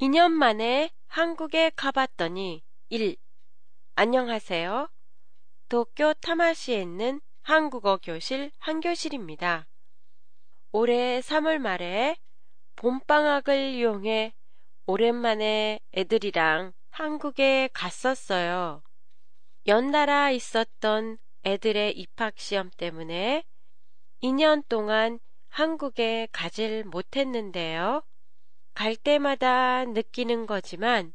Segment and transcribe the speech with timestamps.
[0.00, 3.16] 2년 만에 한국에 가봤더니 1.
[3.94, 4.88] 안녕하세요.
[5.68, 9.68] 도쿄 타마시에 있는 한국어 교실 한교실입니다.
[10.72, 12.16] 올해 3월 말에
[12.76, 14.34] 봄방학을 이용해
[14.86, 18.82] 오랜만에 애들이랑 한국에 갔었어요.
[19.68, 23.44] 연달아 있었던 애들의 입학시험 때문에
[24.22, 28.02] 2년 동안 한국에 가질 못했는데요.
[28.74, 31.12] 갈 때마다 느끼는 거지만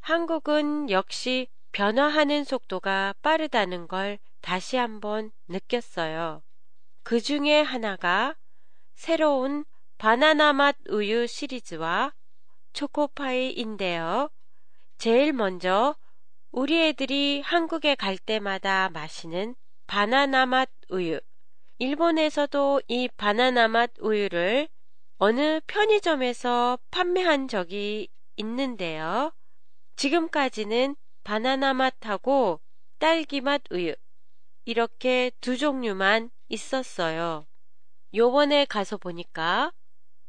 [0.00, 6.42] 한국은 역시 변화하는 속도가 빠르다는 걸 다시 한번 느꼈어요.
[7.02, 8.36] 그 중에 하나가
[8.94, 9.64] 새로운
[9.98, 12.12] 바나나 맛 우유 시리즈와
[12.72, 14.30] 초코파이인데요.
[14.98, 15.96] 제일 먼저
[16.50, 19.54] 우리 애들이 한국에 갈 때마다 마시는
[19.86, 21.20] 바나나 맛 우유.
[21.78, 24.68] 일본에서도 이 바나나 맛 우유를
[25.22, 29.34] 어느 편의점에서 판매한 적이 있는데요.
[29.96, 32.62] 지금까지는 바나나 맛하고
[32.98, 33.94] 딸기 맛 우유
[34.64, 37.46] 이렇게 두 종류만 있었어요.
[38.14, 39.74] 요번에 가서 보니까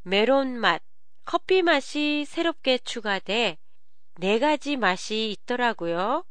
[0.02, 0.82] 메론 맛,
[1.24, 3.60] 커피 맛이 새롭게 추가돼
[4.18, 6.26] 네 가지 맛이 있더라고요.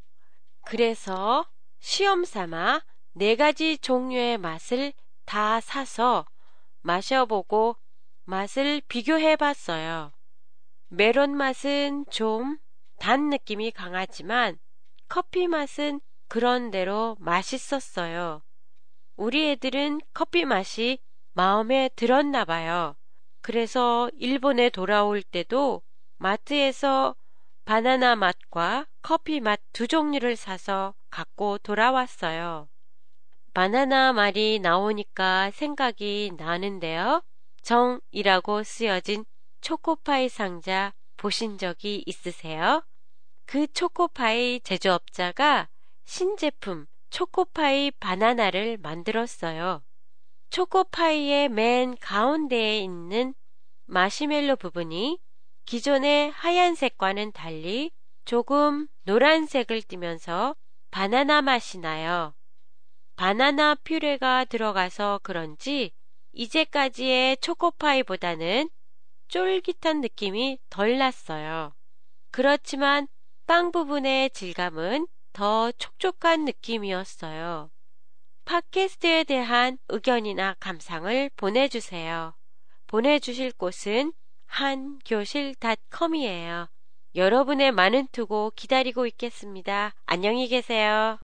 [0.67, 4.93] 그래서 시험 삼아 네 가지 종류의 맛을
[5.25, 6.27] 다 사서
[6.83, 7.77] 마셔보고
[8.31, 10.13] 맛을 비교해 봤어요.
[10.89, 12.59] 메론 맛은 좀
[13.01, 14.59] 단 느낌이 강하지만
[15.09, 18.43] 커피 맛은 그런대로 맛있었어요.
[19.17, 20.99] 우리 애들은 커피 맛이
[21.33, 22.95] 마음에 들었나 봐요.
[23.41, 25.83] 그래서 일본에 돌아올 때도
[26.19, 27.17] 마트에서
[27.65, 32.69] 바나나 맛과 커피 맛 두 종류를 사서 갖고 돌아왔어요.
[33.55, 37.23] 바나나 말이 나오니까 생각이 나는데요.
[37.63, 39.25] 정이라고 쓰여진
[39.61, 42.83] 초코파이 상자 보신 적이 있으세요?
[43.47, 45.69] 그 초코파이 제조업자가
[46.05, 49.83] 신제품 초코파이 바나나를 만들었어요.
[50.51, 53.35] 초코파이의 맨 가운데에 있는
[53.87, 55.19] 마시멜로 부분이
[55.67, 57.91] 기존의 하얀색과는 달리
[58.25, 60.57] 조금 노란색을 띠면서
[60.91, 62.35] 바나나 맛이 나요.
[63.17, 65.93] 바나나 퓨레가 들어가서 그런지
[66.33, 68.71] 이제까지의 초코파이보다는
[69.29, 71.75] 쫄깃한 느낌이 덜 났어요.
[72.31, 73.09] 그렇지만
[73.47, 77.71] 빵 부분의 질감은 더 촉촉한 느낌이었어요.
[78.45, 82.35] 팟캐스트에 대한 의견이나 감상을 보내주세요.
[82.87, 84.13] 보내주실 곳은
[84.47, 86.69] 한교실닷컴이에요.
[87.15, 89.95] 여러분의 많은 투고 기다리고 있겠습니다.
[90.07, 91.19] 안녕히 계세요.